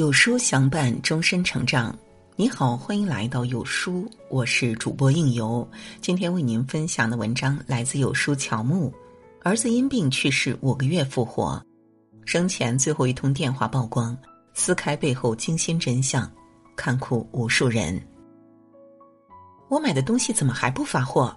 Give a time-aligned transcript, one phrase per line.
[0.00, 1.94] 有书相伴，终身成长。
[2.34, 5.68] 你好，欢迎来到有书，我是主播应由。
[6.00, 8.90] 今天为您分享的文章来自有书乔木。
[9.42, 11.62] 儿子因病去世五个月复活，
[12.24, 14.16] 生前最后一通电话曝光，
[14.54, 16.26] 撕开背后惊心真相，
[16.74, 18.02] 看哭无数人。
[19.68, 21.36] 我买的东西怎么还不发货？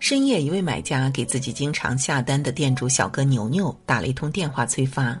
[0.00, 5.18] 深夜，一位买家给自己经常下单的店主小哥牛牛打了一通电话催发。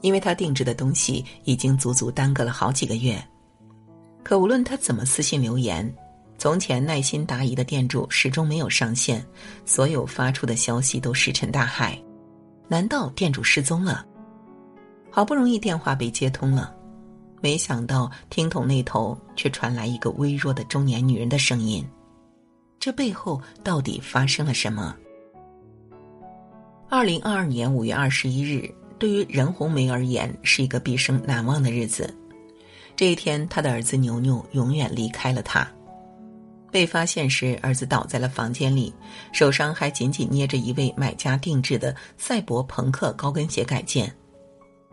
[0.00, 3.22] 因为他定制的东西已经足足耽搁了好几个月，
[4.22, 5.94] 可无论他怎么私信留言，
[6.38, 9.24] 从前耐心答疑的店主始终没有上线，
[9.66, 12.00] 所有发出的消息都石沉大海。
[12.66, 14.06] 难道店主失踪了？
[15.10, 16.74] 好不容易电话被接通了，
[17.42, 21.84] 没想到听筒那头却传来一个微弱的中年女人的声音。
[22.78, 24.96] 这背后到底发生了什么？
[26.88, 28.72] 二零二二年五月二十一日。
[29.00, 32.14] 对于任红梅而言，是一个毕生难忘的日子。
[32.94, 35.66] 这一天，她的儿子牛牛永远离开了她。
[36.70, 38.94] 被发现时，儿子倒在了房间里，
[39.32, 44.14] 手上还紧紧捏着一位买家定制的赛博朋克高跟鞋改件，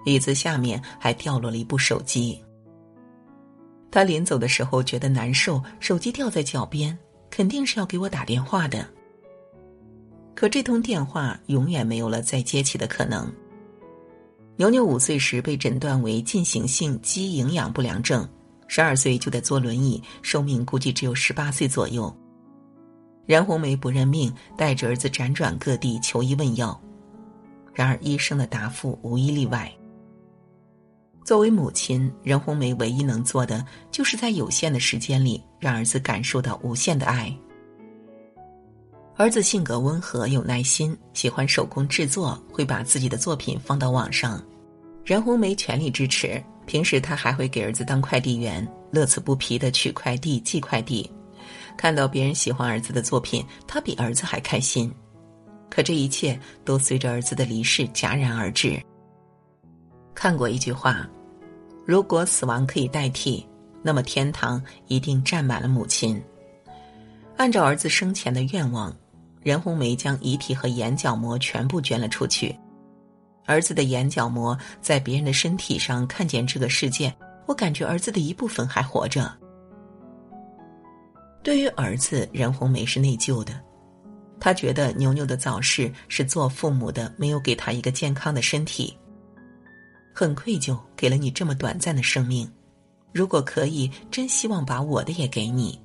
[0.06, 2.42] 椅子下面还掉落了一部手机。
[3.92, 6.98] 他临走的时候觉得难受，手机掉在脚边，
[7.30, 8.88] 肯定是要给我打电话的。
[10.34, 13.30] 可这通电话永远没有了再接起的可能。
[14.58, 18.28] 牛牛五岁时被诊断为进行性肌营养不良症，
[18.68, 22.12] 十二岁就得坐轮椅，寿命估计只有十八岁左右。
[23.28, 26.80] 任红梅不认命，带着儿子辗转各地求医问药，
[27.72, 29.72] 然而医生的答复无一例外。
[31.24, 37.32] 作为母亲，任红梅唯一能做的，就是在有限的时间里让儿子感受到无限的爱。
[39.18, 44.40] 儿子性格温和有耐心，喜欢手工制作，会把自己的作品放到网上。
[45.04, 51.10] 任红梅全力支持，平时她还会给儿子当快递员，乐此不疲的取快递、寄快递。
[51.76, 54.94] 看到别人喜欢儿子的作品，她比儿子还开心。
[55.68, 58.80] 可这一切都随着儿子的离世戛然而止。
[60.14, 61.10] 看过一句话
[61.88, 63.44] ：“如果死亡可以代替，
[63.82, 66.22] 那么天堂一定站满了母亲。”
[67.36, 68.96] 按照儿子生前的愿望。
[69.48, 72.54] 任红梅将遗体和眼角膜全部捐了出去。
[73.46, 77.16] 儿子的眼角膜在别人的身体上看见这个世界，
[77.46, 79.34] 我感觉儿子的一部分还活着。
[81.42, 83.54] 对于儿子，任红梅是内疚的，
[84.38, 88.94] 她觉得牛牛的早逝是做父母的没有给他一个健康的身体，
[90.14, 92.52] 很愧疚，给了你这么短暂的生命，
[93.14, 95.82] 如果可以，真希望把我的也给你。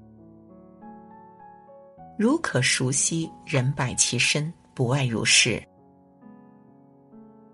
[2.23, 5.61] 如可熟悉，人百其身，不外如是。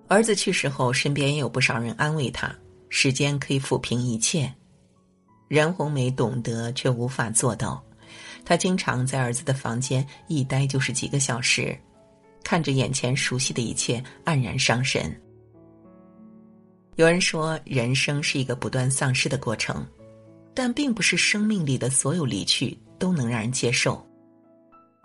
[0.09, 2.55] 儿子去世后，身边也有不少人安慰他
[2.91, 4.53] ：“时间可以抚平一切。”
[5.49, 7.83] 任红梅懂得，却无法做到。
[8.45, 11.75] 她经常在儿子的房间一待就是几个小时，
[12.45, 15.19] 看着眼前熟悉的一切，黯然伤神。
[16.97, 19.83] 有人说，人生是一个不断丧失的过程，
[20.53, 24.07] 但并不是生命里的所有离去都能让人接受。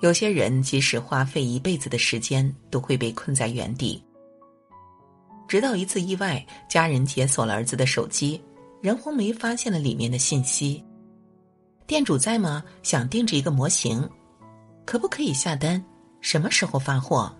[0.03, 4.03] 有些人即使花费一辈子的时间，都会被困在原地。
[5.47, 8.41] 直到一次意外，家人解锁了儿子的手机，
[8.81, 10.83] 任红梅发现了里面的信息
[11.87, 12.61] ：“店主在吗？
[12.83, 14.05] 想定制一个模型，
[14.83, 15.81] 可不可以下单？
[16.19, 17.33] 什么时候发货？”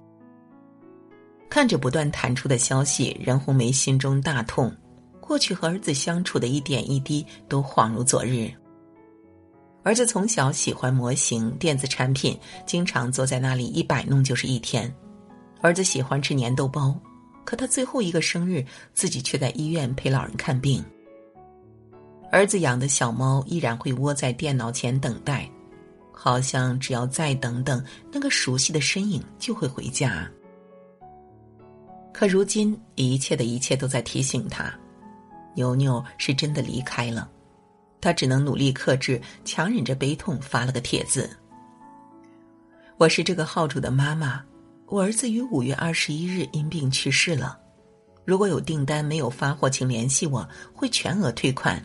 [1.52, 4.74] 看着不断弹出的消息，任红梅心中大痛。
[5.20, 8.50] 过去和儿子相处的一点一滴，都恍如昨日。
[9.84, 14.92] 儿子从小喜欢模型、电子产品，经常坐在那里一摆弄就是一天。
[15.62, 16.98] 儿子喜欢吃粘豆包，
[17.44, 20.84] 可他最后一个生日，自己却在医院陪老人看病。
[22.32, 25.50] 儿子养的小猫依然会窝在电脑前等待，
[26.14, 30.26] 好像只要再等等，那个熟悉的身影就会回家。
[32.14, 34.74] 可如今，一切的一切都在提醒他，
[35.56, 37.30] 牛牛是真的离开了。
[38.04, 41.30] 他只能努力克制，强忍着悲痛发了个帖子
[43.00, 44.44] ：“我是这个号主的妈妈，
[44.88, 47.58] 我儿子于五月二十一日因病去世了。
[48.26, 51.82] 如果有订单没有发货，请联系我，会全额退款。”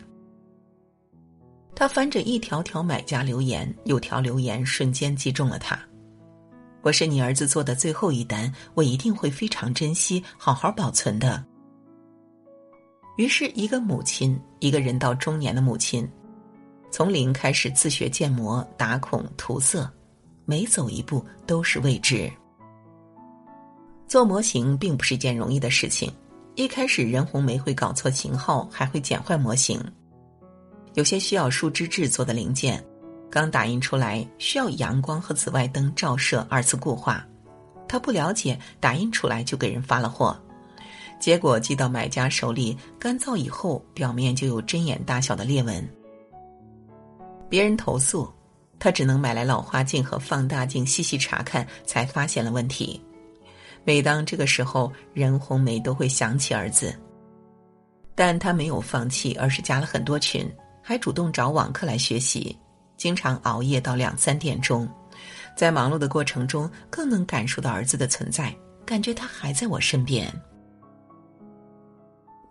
[1.73, 5.79] 他翻着一条条买家留言，有条留言瞬间击中了他
[6.83, 11.41] ：“我是你儿子做的最后一单，我一定会非常珍惜，好好保存的。”
[13.19, 16.09] 于是，一个母亲，一个人到中年的母亲，
[16.89, 19.91] 从零开始自学建模、打孔、涂色，
[20.45, 22.31] 每走一步都是未知。
[24.07, 26.09] 做模型并不是件容易的事情，
[26.55, 29.83] 一开始任红梅会搞错型号，还会剪坏模型。
[30.93, 32.81] 有些需要树脂制作的零件，
[33.29, 37.27] 刚打印出来需要阳光和紫外灯照射二次固化，
[37.85, 40.41] 他不了解，打印出来就给人发了货，
[41.19, 45.87] 结果寄到买家手里，干燥以后表面就有针眼大小的裂纹。
[47.49, 48.31] 别人投诉，
[48.79, 53.01] 他只能买来老花镜和放大镜细细查看，才发现了问题。
[53.83, 56.97] 每当这个时候，任红梅都会想起儿子，
[58.15, 60.49] 但她没有放弃，而是加了很多群，
[60.81, 62.57] 还主动找网课来学习，
[62.97, 64.87] 经常熬夜到两三点钟。
[65.55, 68.55] 在忙碌的过程中，更能感受到儿子的存在，
[68.85, 70.31] 感觉他还在我身边。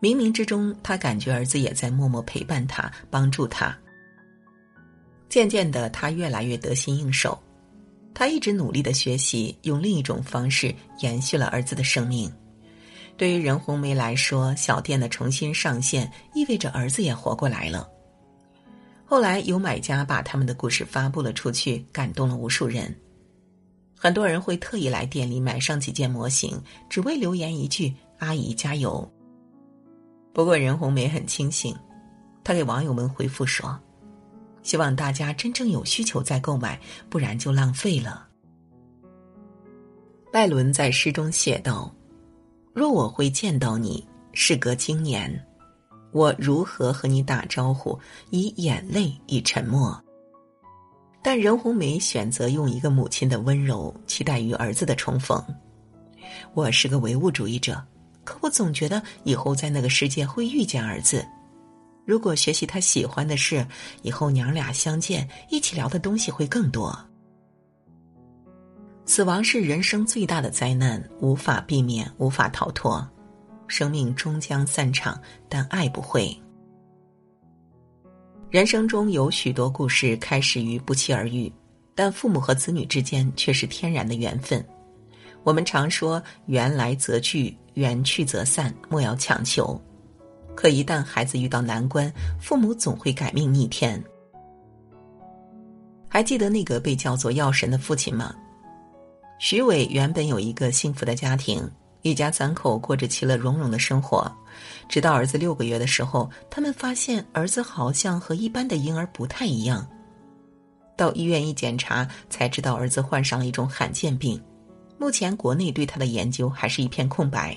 [0.01, 3.77] 冥冥之中，他感觉儿子也在默默陪伴他，帮助他。
[5.29, 7.39] 渐渐的，他越来越得心应手。
[8.15, 12.33] 他一直努力的学习，用另一种方式延续了儿子的生命。
[13.17, 17.89] 对于任红梅来说，小店的重新上线意味着儿子也活过来了。
[19.05, 22.95] 后来有买家把他们的故事发布了出去，感动了无数人。
[23.97, 29.09] 很多人会特意来店里买上几件模型，只为留言一句“阿姨加油”。
[30.39, 31.77] 不过任红梅很清醒，
[32.45, 33.77] 她给网友们回复说。
[34.63, 36.81] 希望大家真正有需求再购买，
[37.11, 38.29] 不然就浪费了。
[40.33, 41.93] 拜伦在诗中写道
[42.73, 45.29] ：“若我会见到你，事隔经年，
[46.13, 47.99] 我如何和你打招呼？
[48.31, 50.01] 以眼泪，以沉默。”
[51.21, 55.45] 但任红梅选择用一个母亲的温柔，期待与儿子的重逢。
[56.55, 57.85] 我是个唯物主义者，
[58.29, 61.27] 可我总觉得以后在那个世界会遇见儿子。
[62.05, 63.67] 如果学习他喜欢的事，
[64.03, 66.95] 以后娘俩相见，一起聊的东西会更多。
[69.07, 73.07] 死亡是人生最大的灾难，无法避免，无法逃脱。
[73.67, 76.37] 生命终将散场，但爱不会。
[78.51, 81.51] 人生中有许多故事开始于不期而遇，
[81.95, 84.63] 但父母和子女之间却是天然的缘分。
[85.49, 89.81] 我们常说“缘来则聚，缘去则散”，莫要强求。
[90.55, 93.99] 可一旦孩子遇到难关，父母总会改命逆天。
[96.07, 98.35] 还记得那个被叫做药神的父亲吗？
[99.39, 101.67] 徐伟原本有一个幸福的家庭，
[102.03, 104.31] 一家三口过着其乐融融的生活。
[104.87, 109.89] 直到儿子六个月的时候，他们发现儿子好像和一般的婴儿不太一样。
[110.95, 114.39] 到医院一检查，才知道儿子患上了一种罕见病，
[114.99, 117.57] 目前国内对他的研究还是一片空白。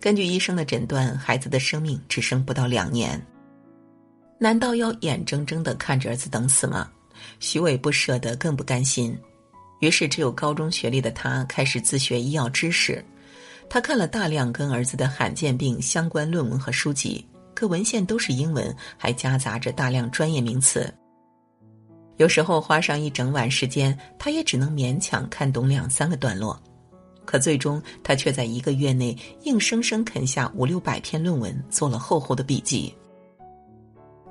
[0.00, 3.20] 根据医生的诊断，孩子的生命只剩不到两年。
[4.38, 6.90] 难道要眼睁睁的看着儿子等死吗？
[7.38, 9.16] 徐伟不舍得，更不甘心。
[9.80, 13.04] 于是，只有高中学历的他开始自学医药知识。
[13.68, 17.24] 他看了大量跟儿子的罕见病相关论文和书籍，
[17.54, 20.92] 可文献都是英文，还夹杂着大量专业名词。
[22.22, 26.56] 有时候花上一整晚时间，他也只能勉强看懂两三个段落。
[27.24, 32.94] 可最终，他却在一个月内硬生生啃下五六百篇论文，做了厚厚的笔记。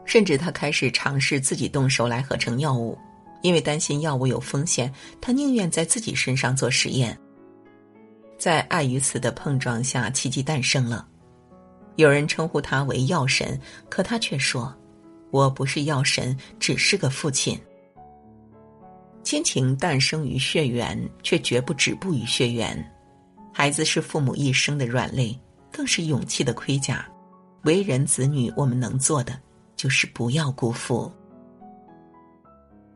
[0.05, 2.97] 甚至他开始尝试自己动手来合成药物，
[3.41, 4.89] 因为担心药物有风险，
[5.19, 7.19] 他宁愿在自己身上做实验。
[8.37, 11.05] 在爱与死的碰撞下，奇迹诞生了。
[11.97, 14.73] 有人称呼他为药神，可他却说
[15.29, 17.59] ：“我不是药神，只是个父亲。”
[19.23, 22.91] 亲情诞生于血缘，却绝不止步于血缘。
[23.53, 25.37] 孩子是父母一生的软肋，
[25.71, 27.07] 更是勇气的盔甲。
[27.63, 29.39] 为人子女，我们能做的
[29.75, 31.11] 就是不要辜负。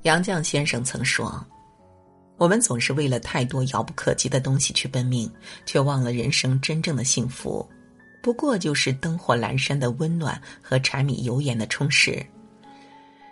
[0.01, 1.45] 杨绛先生曾说
[2.37, 5.31] ：“我们总是为了太多遥不可及的东西去奔命，
[5.65, 7.67] 却忘了人生真正的幸福，
[8.23, 12.25] 不过就是灯火阑珊的温暖和柴米油盐的充实。”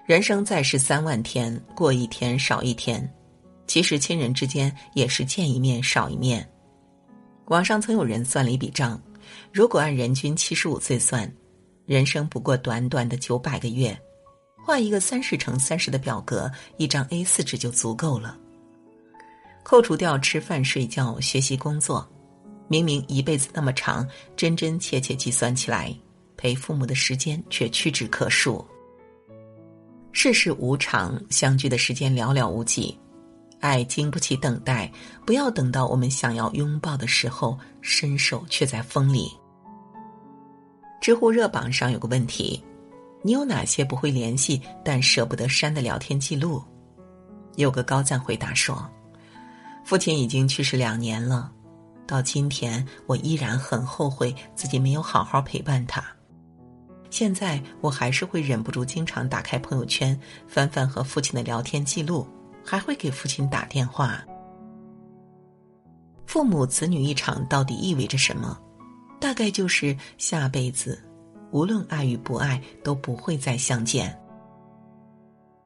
[0.05, 3.09] 人生在世三万天，过一天少一天。
[3.67, 6.45] 其实亲人之间也是见一面少一面。
[7.45, 9.01] 网上曾有人算了一笔账：
[9.49, 11.31] 如果按人均七十五岁算，
[11.85, 13.97] 人生不过短短的九百个月。
[14.65, 18.37] 画一个三十乘三十的表格，一张 A 四纸就足够了。
[19.63, 22.05] 扣除掉吃饭、睡觉、学习、工作，
[22.67, 24.05] 明明一辈子那么长，
[24.35, 25.95] 真真切切计算起来，
[26.35, 28.65] 陪父母的时间却屈指可数。
[30.15, 32.97] 世事无常，相聚的时间寥寥无几，
[33.59, 34.89] 爱经不起等待。
[35.25, 39.29] 不要等到我们想要拥抱的时候，伸手却在风里。
[41.01, 42.63] 知乎热榜上有个问题：
[43.23, 46.63] 你有哪些不会联系但舍不得删的聊天记录？
[47.55, 48.87] 有个高赞回答说：
[49.83, 51.51] 父亲已经去世两年了，
[52.07, 56.01] 到今天，我依然很后悔自己没有好好陪伴他。
[57.13, 62.25] 现在我还是会忍不住经常打开朋友圈，翻翻和父亲的聊天记录，
[62.65, 64.25] 还会给父亲打电话。
[66.25, 68.59] 父母子女一场到底意味着什么？
[69.21, 70.99] 大概就是下辈子，
[71.51, 74.19] 无论爱与不爱，都不会再相见。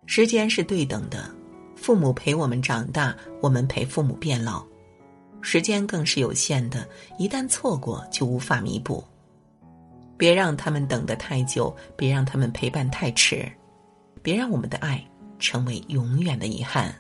[0.06, 1.34] 时间是对等的，
[1.78, 4.66] 父母陪我们长大，我们陪父母变老。
[5.40, 6.86] 时间更是有限的，
[7.18, 9.02] 一旦错过就无法弥补。
[10.18, 13.50] 别让他们等得太久，别让他们陪伴太迟，
[14.22, 15.04] 别让我们的爱
[15.40, 16.94] 成为永远的遗憾。